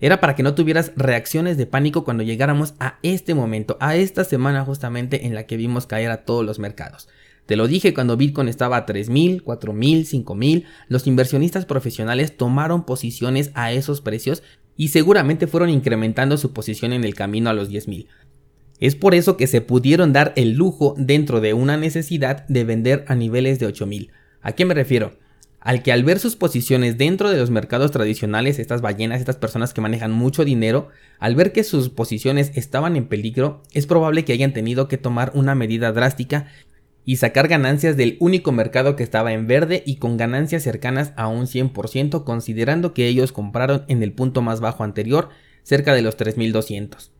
era 0.00 0.20
para 0.20 0.34
que 0.34 0.42
no 0.42 0.54
tuvieras 0.54 0.92
reacciones 0.96 1.56
de 1.56 1.66
pánico 1.66 2.04
cuando 2.04 2.22
llegáramos 2.22 2.74
a 2.78 2.98
este 3.02 3.34
momento, 3.34 3.76
a 3.80 3.96
esta 3.96 4.24
semana 4.24 4.64
justamente 4.64 5.26
en 5.26 5.34
la 5.34 5.46
que 5.46 5.56
vimos 5.56 5.86
caer 5.86 6.10
a 6.10 6.24
todos 6.24 6.46
los 6.46 6.58
mercados. 6.58 7.08
Te 7.46 7.56
lo 7.56 7.66
dije 7.66 7.94
cuando 7.94 8.16
Bitcoin 8.16 8.48
estaba 8.48 8.76
a 8.76 8.86
3.000, 8.86 9.42
4.000, 9.42 10.24
5.000, 10.24 10.64
los 10.88 11.06
inversionistas 11.06 11.64
profesionales 11.64 12.36
tomaron 12.36 12.84
posiciones 12.84 13.50
a 13.54 13.72
esos 13.72 14.00
precios 14.00 14.42
y 14.78 14.88
seguramente 14.88 15.46
fueron 15.46 15.68
incrementando 15.68 16.38
su 16.38 16.54
posición 16.54 16.94
en 16.94 17.04
el 17.04 17.14
camino 17.14 17.50
a 17.50 17.52
los 17.52 17.70
10.000. 17.70 18.06
Es 18.80 18.94
por 18.94 19.14
eso 19.14 19.36
que 19.36 19.48
se 19.48 19.60
pudieron 19.60 20.14
dar 20.14 20.32
el 20.36 20.52
lujo 20.52 20.94
dentro 20.96 21.42
de 21.42 21.52
una 21.52 21.76
necesidad 21.76 22.46
de 22.48 22.64
vender 22.64 23.04
a 23.08 23.14
niveles 23.14 23.58
de 23.58 23.68
8.000. 23.68 24.08
¿A 24.40 24.52
qué 24.52 24.64
me 24.64 24.72
refiero? 24.72 25.18
al 25.60 25.82
que 25.82 25.92
al 25.92 26.04
ver 26.04 26.18
sus 26.18 26.36
posiciones 26.36 26.98
dentro 26.98 27.30
de 27.30 27.36
los 27.36 27.50
mercados 27.50 27.90
tradicionales, 27.90 28.58
estas 28.58 28.80
ballenas, 28.80 29.20
estas 29.20 29.36
personas 29.36 29.74
que 29.74 29.80
manejan 29.80 30.12
mucho 30.12 30.44
dinero, 30.44 30.88
al 31.18 31.34
ver 31.34 31.52
que 31.52 31.64
sus 31.64 31.88
posiciones 31.88 32.52
estaban 32.54 32.96
en 32.96 33.06
peligro, 33.06 33.62
es 33.72 33.86
probable 33.86 34.24
que 34.24 34.32
hayan 34.32 34.52
tenido 34.52 34.88
que 34.88 34.98
tomar 34.98 35.32
una 35.34 35.54
medida 35.54 35.92
drástica 35.92 36.46
y 37.08 37.16
sacar 37.16 37.48
ganancias 37.48 37.96
del 37.96 38.18
único 38.20 38.52
mercado 38.52 38.94
que 38.94 39.02
estaba 39.02 39.32
en 39.32 39.46
verde 39.46 39.82
y 39.86 39.96
con 39.96 40.18
ganancias 40.18 40.62
cercanas 40.62 41.14
a 41.16 41.26
un 41.28 41.46
100% 41.46 42.22
considerando 42.22 42.92
que 42.92 43.06
ellos 43.06 43.32
compraron 43.32 43.86
en 43.88 44.02
el 44.02 44.12
punto 44.12 44.42
más 44.42 44.60
bajo 44.60 44.84
anterior, 44.84 45.30
cerca 45.62 45.94
de 45.94 46.02
los 46.02 46.18
3200. 46.18 47.10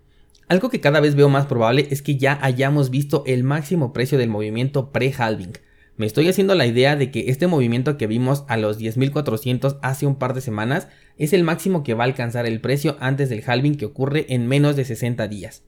Algo 0.46 0.68
que 0.68 0.82
cada 0.82 1.00
vez 1.00 1.14
veo 1.14 1.30
más 1.30 1.46
probable 1.46 1.88
es 1.90 2.02
que 2.02 2.18
ya 2.18 2.38
hayamos 2.42 2.90
visto 2.90 3.22
el 3.26 3.44
máximo 3.44 3.94
precio 3.94 4.18
del 4.18 4.28
movimiento 4.28 4.92
pre-halving, 4.92 5.54
me 5.96 6.06
estoy 6.06 6.28
haciendo 6.28 6.54
la 6.54 6.66
idea 6.66 6.94
de 6.94 7.10
que 7.10 7.24
este 7.28 7.48
movimiento 7.48 7.96
que 7.96 8.06
vimos 8.06 8.44
a 8.46 8.56
los 8.56 8.78
10.400 8.78 9.78
hace 9.82 10.06
un 10.06 10.14
par 10.14 10.32
de 10.32 10.40
semanas 10.40 10.86
es 11.16 11.32
el 11.32 11.42
máximo 11.42 11.82
que 11.82 11.94
va 11.94 12.04
a 12.04 12.06
alcanzar 12.06 12.46
el 12.46 12.60
precio 12.60 12.96
antes 13.00 13.30
del 13.30 13.42
halving 13.44 13.74
que 13.74 13.86
ocurre 13.86 14.26
en 14.28 14.46
menos 14.46 14.76
de 14.76 14.84
60 14.84 15.26
días. 15.26 15.64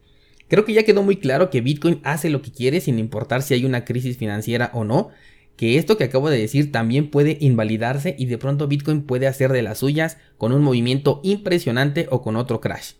Creo 0.50 0.64
que 0.64 0.72
ya 0.72 0.82
quedó 0.82 1.04
muy 1.04 1.16
claro 1.16 1.48
que 1.48 1.60
Bitcoin 1.60 2.00
hace 2.02 2.28
lo 2.28 2.42
que 2.42 2.50
quiere 2.50 2.80
sin 2.80 2.98
importar 2.98 3.42
si 3.42 3.54
hay 3.54 3.64
una 3.64 3.84
crisis 3.84 4.16
financiera 4.16 4.72
o 4.74 4.82
no, 4.82 5.10
que 5.56 5.78
esto 5.78 5.96
que 5.96 6.02
acabo 6.02 6.28
de 6.28 6.40
decir 6.40 6.72
también 6.72 7.08
puede 7.08 7.38
invalidarse 7.40 8.16
y 8.18 8.26
de 8.26 8.36
pronto 8.36 8.66
Bitcoin 8.66 9.02
puede 9.02 9.28
hacer 9.28 9.52
de 9.52 9.62
las 9.62 9.78
suyas 9.78 10.16
con 10.38 10.50
un 10.50 10.62
movimiento 10.62 11.20
impresionante 11.22 12.08
o 12.10 12.20
con 12.20 12.34
otro 12.34 12.60
crash. 12.60 12.94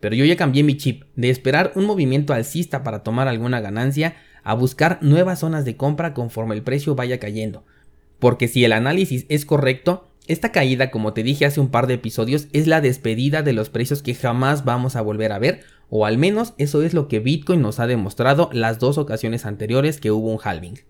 Pero 0.00 0.14
yo 0.14 0.26
ya 0.26 0.36
cambié 0.36 0.64
mi 0.64 0.76
chip 0.76 1.04
de 1.16 1.30
esperar 1.30 1.72
un 1.76 1.86
movimiento 1.86 2.34
alcista 2.34 2.82
para 2.82 3.02
tomar 3.02 3.26
alguna 3.26 3.62
ganancia 3.62 4.16
a 4.44 4.52
buscar 4.52 4.98
nuevas 5.00 5.38
zonas 5.38 5.64
de 5.64 5.78
compra 5.78 6.12
conforme 6.12 6.54
el 6.54 6.62
precio 6.62 6.94
vaya 6.94 7.18
cayendo. 7.18 7.64
Porque 8.18 8.48
si 8.48 8.66
el 8.66 8.72
análisis 8.74 9.24
es 9.30 9.46
correcto, 9.46 10.10
esta 10.26 10.52
caída, 10.52 10.90
como 10.90 11.14
te 11.14 11.22
dije 11.22 11.46
hace 11.46 11.60
un 11.60 11.70
par 11.70 11.86
de 11.86 11.94
episodios, 11.94 12.48
es 12.52 12.66
la 12.66 12.80
despedida 12.80 13.42
de 13.42 13.54
los 13.54 13.70
precios 13.70 14.02
que 14.02 14.14
jamás 14.14 14.64
vamos 14.64 14.94
a 14.94 15.00
volver 15.00 15.32
a 15.32 15.38
ver, 15.38 15.62
o 15.94 16.06
al 16.06 16.16
menos 16.16 16.54
eso 16.56 16.82
es 16.82 16.94
lo 16.94 17.06
que 17.06 17.20
Bitcoin 17.20 17.60
nos 17.60 17.78
ha 17.78 17.86
demostrado 17.86 18.48
las 18.54 18.78
dos 18.78 18.96
ocasiones 18.96 19.44
anteriores 19.44 20.00
que 20.00 20.10
hubo 20.10 20.32
un 20.32 20.38
halving. 20.42 20.80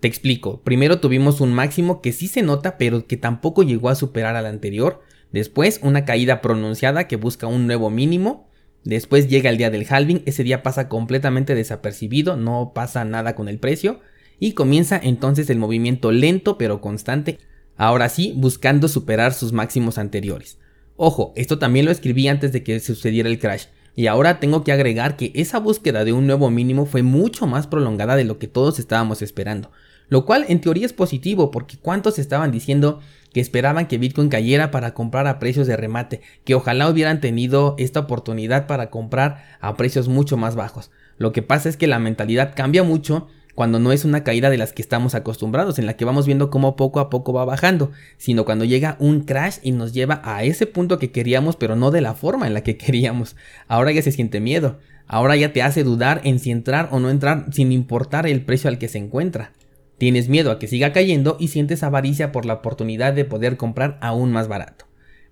Te 0.00 0.06
explico, 0.06 0.60
primero 0.62 1.00
tuvimos 1.00 1.40
un 1.40 1.54
máximo 1.54 2.02
que 2.02 2.12
sí 2.12 2.28
se 2.28 2.42
nota 2.42 2.76
pero 2.76 3.06
que 3.06 3.16
tampoco 3.16 3.62
llegó 3.62 3.88
a 3.88 3.94
superar 3.94 4.36
al 4.36 4.44
anterior, 4.44 5.00
después 5.32 5.80
una 5.82 6.04
caída 6.04 6.42
pronunciada 6.42 7.08
que 7.08 7.16
busca 7.16 7.46
un 7.46 7.66
nuevo 7.66 7.88
mínimo, 7.88 8.46
Después 8.86 9.26
llega 9.26 9.50
el 9.50 9.56
día 9.56 9.68
del 9.68 9.84
halving, 9.90 10.22
ese 10.26 10.44
día 10.44 10.62
pasa 10.62 10.88
completamente 10.88 11.56
desapercibido, 11.56 12.36
no 12.36 12.70
pasa 12.72 13.04
nada 13.04 13.34
con 13.34 13.48
el 13.48 13.58
precio 13.58 13.98
y 14.38 14.52
comienza 14.52 14.96
entonces 15.02 15.50
el 15.50 15.58
movimiento 15.58 16.12
lento 16.12 16.56
pero 16.56 16.80
constante, 16.80 17.40
ahora 17.76 18.08
sí 18.08 18.32
buscando 18.36 18.86
superar 18.86 19.34
sus 19.34 19.52
máximos 19.52 19.98
anteriores. 19.98 20.60
Ojo, 20.94 21.32
esto 21.34 21.58
también 21.58 21.84
lo 21.84 21.90
escribí 21.90 22.28
antes 22.28 22.52
de 22.52 22.62
que 22.62 22.78
sucediera 22.78 23.28
el 23.28 23.40
crash. 23.40 23.64
Y 23.96 24.08
ahora 24.08 24.38
tengo 24.38 24.62
que 24.62 24.72
agregar 24.72 25.16
que 25.16 25.32
esa 25.34 25.58
búsqueda 25.58 26.04
de 26.04 26.12
un 26.12 26.26
nuevo 26.26 26.50
mínimo 26.50 26.84
fue 26.84 27.02
mucho 27.02 27.46
más 27.46 27.66
prolongada 27.66 28.14
de 28.14 28.24
lo 28.24 28.38
que 28.38 28.46
todos 28.46 28.78
estábamos 28.78 29.22
esperando. 29.22 29.70
Lo 30.08 30.26
cual 30.26 30.44
en 30.48 30.60
teoría 30.60 30.84
es 30.86 30.92
positivo 30.92 31.50
porque 31.50 31.78
cuántos 31.78 32.18
estaban 32.18 32.52
diciendo 32.52 33.00
que 33.32 33.40
esperaban 33.40 33.88
que 33.88 33.98
Bitcoin 33.98 34.28
cayera 34.28 34.70
para 34.70 34.92
comprar 34.94 35.26
a 35.26 35.38
precios 35.38 35.66
de 35.66 35.76
remate, 35.76 36.20
que 36.44 36.54
ojalá 36.54 36.88
hubieran 36.88 37.20
tenido 37.20 37.74
esta 37.78 38.00
oportunidad 38.00 38.66
para 38.66 38.90
comprar 38.90 39.44
a 39.60 39.76
precios 39.76 40.08
mucho 40.08 40.36
más 40.36 40.56
bajos. 40.56 40.90
Lo 41.16 41.32
que 41.32 41.42
pasa 41.42 41.68
es 41.68 41.78
que 41.78 41.86
la 41.86 41.98
mentalidad 41.98 42.52
cambia 42.54 42.82
mucho 42.82 43.28
cuando 43.56 43.78
no 43.78 43.90
es 43.90 44.04
una 44.04 44.22
caída 44.22 44.50
de 44.50 44.58
las 44.58 44.74
que 44.74 44.82
estamos 44.82 45.14
acostumbrados, 45.14 45.78
en 45.78 45.86
la 45.86 45.96
que 45.96 46.04
vamos 46.04 46.26
viendo 46.26 46.50
cómo 46.50 46.76
poco 46.76 47.00
a 47.00 47.08
poco 47.08 47.32
va 47.32 47.46
bajando, 47.46 47.90
sino 48.18 48.44
cuando 48.44 48.66
llega 48.66 48.98
un 49.00 49.22
crash 49.22 49.56
y 49.62 49.72
nos 49.72 49.94
lleva 49.94 50.20
a 50.24 50.44
ese 50.44 50.66
punto 50.66 50.98
que 50.98 51.10
queríamos, 51.10 51.56
pero 51.56 51.74
no 51.74 51.90
de 51.90 52.02
la 52.02 52.12
forma 52.12 52.46
en 52.46 52.52
la 52.52 52.60
que 52.60 52.76
queríamos. 52.76 53.34
Ahora 53.66 53.92
ya 53.92 54.02
se 54.02 54.12
siente 54.12 54.40
miedo, 54.40 54.78
ahora 55.06 55.36
ya 55.36 55.54
te 55.54 55.62
hace 55.62 55.84
dudar 55.84 56.20
en 56.24 56.38
si 56.38 56.50
entrar 56.50 56.90
o 56.92 57.00
no 57.00 57.08
entrar 57.08 57.46
sin 57.50 57.72
importar 57.72 58.26
el 58.26 58.44
precio 58.44 58.68
al 58.68 58.78
que 58.78 58.88
se 58.88 58.98
encuentra. 58.98 59.52
Tienes 59.96 60.28
miedo 60.28 60.50
a 60.50 60.58
que 60.58 60.68
siga 60.68 60.92
cayendo 60.92 61.38
y 61.40 61.48
sientes 61.48 61.82
avaricia 61.82 62.32
por 62.32 62.44
la 62.44 62.52
oportunidad 62.52 63.14
de 63.14 63.24
poder 63.24 63.56
comprar 63.56 63.96
aún 64.02 64.32
más 64.32 64.48
barato. 64.48 64.84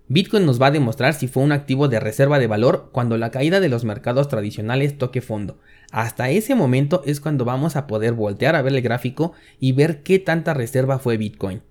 Bitcoin 0.09 0.47
nos 0.47 0.61
va 0.61 0.67
a 0.69 0.71
demostrar 0.71 1.13
si 1.13 1.29
fue 1.29 1.43
un 1.43 1.53
activo 1.53 1.89
de 1.89 2.01
reserva 2.01 2.39
de 2.39 2.47
valor 2.47 2.91
cuando 2.93 3.19
la 3.19 3.31
caída 3.31 3.61
de 3.61 3.71
los 3.71 3.85
mercados 3.85 4.29
tradicionales 4.29 4.97
toque 4.97 5.21
fondo. 5.21 5.59
Hasta 5.95 6.29
ese 6.29 6.57
momento 6.57 7.03
es 7.07 7.21
cuando 7.21 7.45
vamos 7.45 7.77
a 7.77 7.87
poder 7.87 8.15
voltear 8.15 8.57
a 8.57 8.63
ver 8.63 8.75
el 8.75 8.83
gráfico 8.83 9.33
y 9.61 9.71
ver 9.71 10.03
qué 10.03 10.19
tanta 10.19 10.53
reserva 10.53 10.99
fue 10.99 11.17
Bitcoin. 11.17 11.63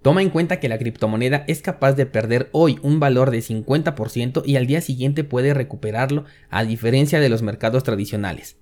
Toma 0.00 0.22
en 0.22 0.30
cuenta 0.30 0.60
que 0.60 0.70
la 0.70 0.78
criptomoneda 0.78 1.44
es 1.46 1.60
capaz 1.60 1.92
de 1.92 2.06
perder 2.06 2.48
hoy 2.52 2.78
un 2.80 3.00
valor 3.00 3.30
de 3.30 3.40
50% 3.40 4.44
y 4.46 4.56
al 4.56 4.66
día 4.66 4.80
siguiente 4.80 5.24
puede 5.24 5.52
recuperarlo 5.52 6.24
a 6.48 6.64
diferencia 6.64 7.20
de 7.20 7.28
los 7.28 7.42
mercados 7.42 7.84
tradicionales. 7.84 8.56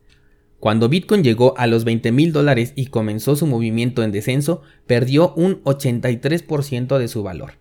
Cuando 0.58 0.88
Bitcoin 0.88 1.22
llegó 1.22 1.56
a 1.58 1.68
los 1.68 1.84
20 1.84 2.10
mil 2.10 2.32
dólares 2.32 2.72
y 2.74 2.86
comenzó 2.86 3.36
su 3.36 3.46
movimiento 3.46 4.02
en 4.02 4.10
descenso, 4.10 4.62
perdió 4.88 5.32
un 5.34 5.62
83% 5.62 6.98
de 6.98 7.06
su 7.06 7.22
valor. 7.22 7.52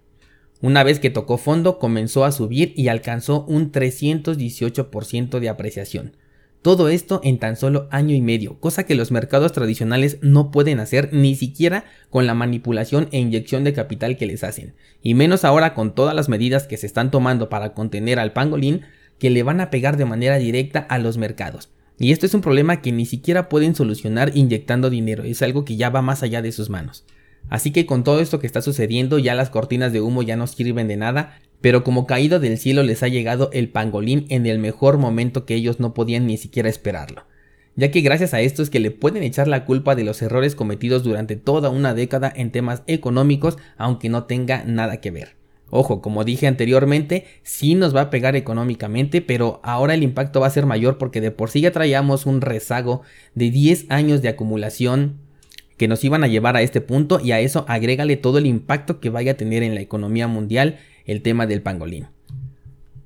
Una 0.60 0.84
vez 0.84 1.00
que 1.00 1.12
tocó 1.12 1.38
fondo, 1.38 1.78
comenzó 1.78 2.26
a 2.26 2.32
subir 2.32 2.74
y 2.76 2.88
alcanzó 2.88 3.46
un 3.46 3.72
318% 3.72 5.40
de 5.40 5.50
apreciación. 5.50 6.14
Todo 6.64 6.88
esto 6.88 7.20
en 7.26 7.40
tan 7.40 7.58
solo 7.58 7.90
año 7.92 8.16
y 8.16 8.22
medio, 8.22 8.58
cosa 8.62 8.86
que 8.86 8.96
los 8.96 9.12
mercados 9.12 9.52
tradicionales 9.52 10.18
no 10.22 10.50
pueden 10.50 10.80
hacer 10.80 11.10
ni 11.12 11.36
siquiera 11.36 11.84
con 12.10 12.26
la 12.26 12.36
manipulación 12.36 13.10
e 13.12 13.20
inyección 13.20 13.66
de 13.66 13.74
capital 13.74 14.16
que 14.16 14.28
les 14.28 14.46
hacen, 14.46 14.74
y 15.02 15.14
menos 15.14 15.44
ahora 15.44 15.74
con 15.74 15.94
todas 15.94 16.16
las 16.16 16.30
medidas 16.30 16.66
que 16.66 16.78
se 16.78 16.88
están 16.88 17.12
tomando 17.12 17.50
para 17.50 17.74
contener 17.74 18.18
al 18.18 18.32
pangolín 18.32 18.84
que 19.20 19.30
le 19.30 19.44
van 19.44 19.60
a 19.60 19.70
pegar 19.70 19.98
de 19.98 20.06
manera 20.06 20.38
directa 20.38 20.80
a 20.80 21.00
los 21.00 21.18
mercados. 21.18 21.70
Y 22.00 22.14
esto 22.14 22.26
es 22.26 22.34
un 22.34 22.40
problema 22.40 22.82
que 22.82 22.94
ni 22.94 23.06
siquiera 23.06 23.50
pueden 23.50 23.76
solucionar 23.76 24.32
inyectando 24.34 24.90
dinero, 24.90 25.26
es 25.26 25.42
algo 25.42 25.66
que 25.66 25.76
ya 25.76 25.90
va 25.90 26.02
más 26.02 26.24
allá 26.24 26.42
de 26.42 26.54
sus 26.54 26.70
manos. 26.70 27.04
Así 27.50 27.72
que 27.72 27.86
con 27.86 28.04
todo 28.04 28.20
esto 28.20 28.40
que 28.40 28.48
está 28.48 28.62
sucediendo 28.62 29.20
ya 29.20 29.36
las 29.36 29.50
cortinas 29.50 29.94
de 29.94 30.02
humo 30.02 30.24
ya 30.24 30.36
no 30.36 30.48
sirven 30.48 30.88
de 30.88 30.98
nada, 30.98 31.40
pero 31.62 31.84
como 31.84 32.08
caído 32.08 32.40
del 32.40 32.58
cielo 32.58 32.84
les 32.84 33.04
ha 33.04 33.08
llegado 33.08 33.50
el 33.54 33.70
pangolín 33.70 34.26
en 34.30 34.46
el 34.46 34.60
mejor 34.60 34.98
momento 34.98 35.46
que 35.46 35.56
ellos 35.56 35.80
no 35.80 35.94
podían 35.94 36.28
ni 36.28 36.38
siquiera 36.38 36.70
esperarlo. 36.70 37.24
Ya 37.76 37.90
que 37.90 38.02
gracias 38.02 38.34
a 38.34 38.42
esto 38.42 38.62
es 38.62 38.70
que 38.70 38.80
le 38.80 38.92
pueden 38.92 39.24
echar 39.24 39.48
la 39.48 39.66
culpa 39.66 39.96
de 39.96 40.04
los 40.04 40.22
errores 40.22 40.56
cometidos 40.56 41.04
durante 41.04 41.36
toda 41.36 41.70
una 41.70 41.94
década 41.94 42.32
en 42.36 42.52
temas 42.52 42.84
económicos 42.86 43.58
aunque 43.78 44.10
no 44.10 44.26
tenga 44.26 44.64
nada 44.64 44.98
que 44.98 45.12
ver. 45.12 45.36
Ojo, 45.76 46.02
como 46.02 46.24
dije 46.24 46.46
anteriormente, 46.46 47.26
sí 47.42 47.74
nos 47.74 47.96
va 47.96 48.02
a 48.02 48.10
pegar 48.12 48.36
económicamente, 48.36 49.22
pero 49.22 49.60
ahora 49.64 49.96
el 49.96 50.04
impacto 50.04 50.40
va 50.40 50.46
a 50.46 50.52
ser 50.52 50.68
mayor 50.68 51.00
porque 51.00 51.20
de 51.20 51.32
por 51.32 51.50
sí 51.50 51.62
ya 51.62 51.72
traíamos 51.72 52.28
un 52.28 52.42
rezago 52.42 53.02
de 53.34 53.50
10 53.50 53.88
años 53.90 54.22
de 54.22 54.30
acumulación 54.30 55.18
que 55.78 55.88
nos 55.88 56.04
iban 56.04 56.24
a 56.24 56.28
llevar 56.28 56.56
a 56.56 56.62
este 56.62 56.82
punto 56.82 57.20
y 57.20 57.32
a 57.32 57.40
eso 57.40 57.66
agrégale 57.68 58.18
todo 58.18 58.38
el 58.38 58.46
impacto 58.46 59.00
que 59.00 59.10
vaya 59.10 59.34
a 59.34 59.38
tener 59.38 59.64
en 59.64 59.76
la 59.76 59.82
economía 59.82 60.28
mundial 60.28 60.80
el 61.06 61.22
tema 61.22 61.48
del 61.48 61.62
pangolín. 61.62 62.08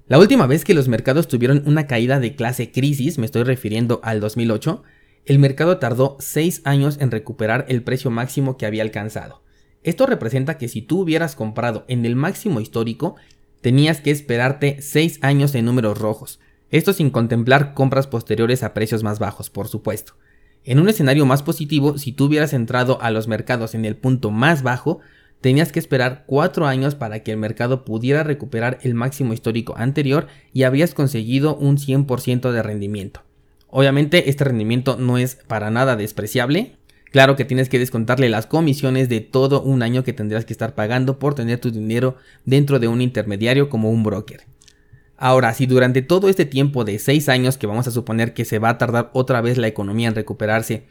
La 0.08 0.20
última 0.20 0.48
vez 0.48 0.64
que 0.64 0.74
los 0.74 0.88
mercados 0.88 1.28
tuvieron 1.28 1.64
una 1.66 1.86
caída 1.86 2.20
de 2.20 2.36
clase 2.36 2.72
crisis, 2.72 3.18
me 3.18 3.26
estoy 3.26 3.44
refiriendo 3.44 4.00
al 4.04 4.22
2008, 4.22 4.84
el 5.26 5.40
mercado 5.40 5.78
tardó 5.78 6.16
6 6.20 6.62
años 6.64 6.98
en 7.02 7.12
recuperar 7.12 7.66
el 7.68 7.84
precio 7.84 8.10
máximo 8.10 8.58
que 8.58 8.66
había 8.66 8.84
alcanzado. 8.84 9.42
Esto 9.84 10.06
representa 10.06 10.58
que 10.58 10.70
si 10.70 10.82
tú 10.82 11.02
hubieras 11.02 11.36
comprado 11.36 11.84
en 11.90 12.06
el 12.06 12.16
máximo 12.16 12.62
histórico, 12.62 13.18
tenías 13.62 14.00
que 14.00 14.12
esperarte 14.12 14.82
6 14.82 15.20
años 15.22 15.54
en 15.56 15.66
números 15.66 15.98
rojos. 15.98 16.40
Esto 16.72 16.94
sin 16.94 17.10
contemplar 17.10 17.74
compras 17.74 18.08
posteriores 18.08 18.64
a 18.64 18.74
precios 18.74 19.04
más 19.04 19.20
bajos, 19.20 19.50
por 19.50 19.68
supuesto. 19.68 20.14
En 20.68 20.82
un 20.82 20.90
escenario 20.90 21.26
más 21.26 21.44
positivo, 21.44 21.98
si 21.98 22.12
tú 22.12 22.26
hubieras 22.26 22.52
entrado 22.52 23.02
a 23.02 23.10
los 23.10 23.30
mercados 23.30 23.74
en 23.74 23.86
el 23.86 23.96
punto 23.96 24.32
más 24.32 24.64
bajo, 24.64 25.00
tenías 25.40 25.72
que 25.72 25.80
esperar 25.80 26.26
4 26.28 26.68
años 26.68 26.94
para 26.94 27.24
que 27.24 27.32
el 27.32 27.38
mercado 27.38 27.86
pudiera 27.86 28.24
recuperar 28.24 28.78
el 28.82 28.94
máximo 28.94 29.32
histórico 29.32 29.76
anterior 29.78 30.28
y 30.52 30.64
habrías 30.64 30.94
conseguido 30.94 31.56
un 31.56 31.78
100% 31.78 32.52
de 32.52 32.62
rendimiento. 32.62 33.22
Obviamente 33.70 34.30
este 34.30 34.44
rendimiento 34.44 34.98
no 34.98 35.18
es 35.18 35.38
para 35.48 35.72
nada 35.72 35.96
despreciable. 35.96 36.76
Claro 37.12 37.38
que 37.38 37.46
tienes 37.46 37.70
que 37.70 37.80
descontarle 37.80 38.28
las 38.28 38.46
comisiones 38.46 39.08
de 39.08 39.22
todo 39.22 39.62
un 39.62 39.84
año 39.84 40.04
que 40.04 40.12
tendrás 40.12 40.44
que 40.44 40.52
estar 40.52 40.76
pagando 40.76 41.18
por 41.18 41.34
tener 41.34 41.60
tu 41.60 41.72
dinero 41.72 42.18
dentro 42.44 42.80
de 42.80 42.90
un 42.90 43.00
intermediario 43.00 43.70
como 43.70 43.90
un 43.90 44.04
broker. 44.04 44.42
Ahora, 45.18 45.54
si 45.56 45.66
durante 45.66 46.04
todo 46.04 46.30
este 46.30 46.46
tiempo 46.46 46.84
de 46.84 47.00
6 47.00 47.28
años 47.28 47.58
que 47.58 47.66
vamos 47.66 47.88
a 47.88 47.92
suponer 47.92 48.34
que 48.34 48.46
se 48.46 48.60
va 48.60 48.70
a 48.70 48.78
tardar 48.78 49.10
otra 49.14 49.42
vez 49.42 49.58
la 49.58 49.68
economía 49.68 50.08
en 50.08 50.16
recuperarse, 50.16 50.86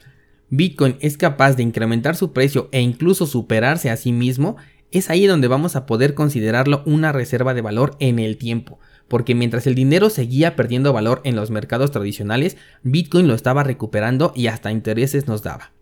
Bitcoin 0.50 0.97
es 1.00 1.16
capaz 1.16 1.56
de 1.56 1.62
incrementar 1.62 2.16
su 2.16 2.33
precio 2.33 2.68
e 2.73 2.80
incluso 2.80 3.26
superarse 3.26 3.88
a 3.90 3.97
sí 3.97 4.12
mismo, 4.12 4.56
es 4.90 5.11
ahí 5.11 5.26
donde 5.26 5.49
vamos 5.49 5.76
a 5.76 5.87
poder 5.87 6.14
considerarlo 6.14 6.83
una 6.87 7.12
reserva 7.12 7.54
de 7.54 7.62
valor 7.62 7.97
en 8.00 8.18
el 8.18 8.37
tiempo, 8.37 8.78
porque 9.09 9.35
mientras 9.35 9.66
el 9.66 9.75
dinero 9.75 10.11
seguía 10.11 10.56
perdiendo 10.56 10.92
valor 10.92 11.21
en 11.25 11.37
los 11.37 11.50
mercados 11.50 11.90
tradicionales, 11.90 12.56
Bitcoin 12.83 13.28
lo 13.28 13.35
estaba 13.35 13.62
recuperando 13.64 14.33
y 14.35 14.49
hasta 14.49 14.73
intereses 14.73 15.28
nos 15.28 15.42
daba. 15.42 15.73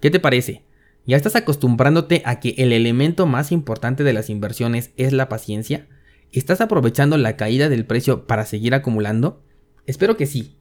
¿Qué 0.00 0.10
te 0.10 0.20
parece? 0.20 0.62
¿Ya 1.06 1.16
estás 1.16 1.34
acostumbrándote 1.34 2.22
a 2.24 2.40
que 2.40 2.54
el 2.58 2.72
elemento 2.72 3.26
más 3.26 3.52
importante 3.52 4.04
de 4.04 4.12
las 4.12 4.30
inversiones 4.30 4.92
es 4.96 5.12
la 5.12 5.28
paciencia? 5.28 5.86
¿Estás 6.32 6.60
aprovechando 6.60 7.16
la 7.16 7.36
caída 7.36 7.68
del 7.68 7.84
precio 7.84 8.28
para 8.28 8.46
seguir 8.46 8.74
acumulando? 8.74 9.42
Espero 9.86 10.16
que 10.16 10.26
sí. 10.26 10.54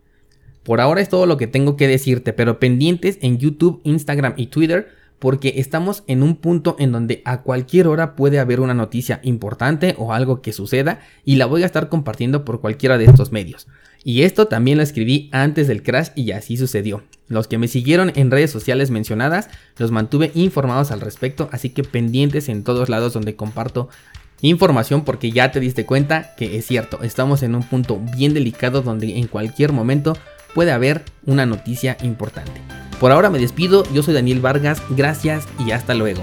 Por 0.63 0.81
ahora 0.81 1.01
es 1.01 1.09
todo 1.09 1.27
lo 1.27 1.37
que 1.37 1.45
tengo 1.45 1.77
que 1.77 1.87
decirte, 1.87 2.33
pero 2.33 2.59
pendientes 2.59 3.19
en 3.21 3.37
YouTube, 3.37 3.79
Instagram 3.83 4.33
y 4.35 4.47
Twitter 4.47 4.89
porque 5.19 5.55
estamos 5.57 6.03
en 6.07 6.23
un 6.23 6.37
punto 6.37 6.75
en 6.79 6.91
donde 6.91 7.21
a 7.25 7.41
cualquier 7.41 7.87
hora 7.87 8.15
puede 8.15 8.39
haber 8.39 8.61
una 8.61 8.73
noticia 8.73 9.19
importante 9.21 9.93
o 9.97 10.13
algo 10.13 10.41
que 10.41 10.53
suceda 10.53 11.01
y 11.23 11.35
la 11.35 11.45
voy 11.45 11.63
a 11.63 11.65
estar 11.65 11.89
compartiendo 11.89 12.45
por 12.45 12.61
cualquiera 12.61 12.97
de 12.97 13.05
estos 13.05 13.31
medios. 13.31 13.67
Y 14.03 14.23
esto 14.23 14.47
también 14.47 14.77
lo 14.77 14.83
escribí 14.83 15.29
antes 15.33 15.67
del 15.67 15.83
crash 15.83 16.09
y 16.15 16.31
así 16.31 16.55
sucedió. 16.55 17.03
Los 17.27 17.47
que 17.47 17.57
me 17.57 17.67
siguieron 17.67 18.13
en 18.15 18.31
redes 18.31 18.49
sociales 18.49 18.91
mencionadas 18.91 19.49
los 19.77 19.91
mantuve 19.91 20.31
informados 20.33 20.89
al 20.91 21.01
respecto, 21.01 21.49
así 21.51 21.69
que 21.69 21.83
pendientes 21.83 22.47
en 22.47 22.63
todos 22.63 22.87
lados 22.87 23.13
donde 23.13 23.35
comparto 23.35 23.89
información 24.41 25.03
porque 25.03 25.31
ya 25.31 25.51
te 25.51 25.59
diste 25.59 25.85
cuenta 25.85 26.35
que 26.37 26.57
es 26.57 26.65
cierto, 26.65 27.01
estamos 27.03 27.43
en 27.43 27.55
un 27.55 27.63
punto 27.63 27.99
bien 28.15 28.33
delicado 28.33 28.81
donde 28.81 29.17
en 29.17 29.27
cualquier 29.27 29.73
momento 29.73 30.17
puede 30.53 30.71
haber 30.71 31.03
una 31.25 31.45
noticia 31.45 31.97
importante. 32.01 32.61
Por 32.99 33.11
ahora 33.11 33.29
me 33.29 33.39
despido, 33.39 33.83
yo 33.93 34.03
soy 34.03 34.13
Daniel 34.13 34.41
Vargas, 34.41 34.81
gracias 34.89 35.47
y 35.65 35.71
hasta 35.71 35.93
luego. 35.93 36.21